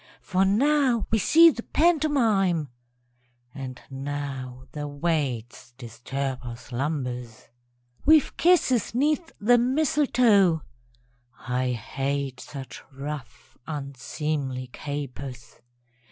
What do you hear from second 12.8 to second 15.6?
rough, unseemly capers!